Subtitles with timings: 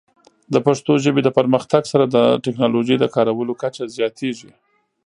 [0.53, 4.51] د پښتو ژبې د پرمختګ سره، د ټیکنالوجۍ د کارولو کچه زیاتېږي.